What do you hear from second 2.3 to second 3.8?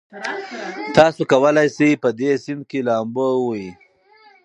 سیند کې لامبو ووهئ.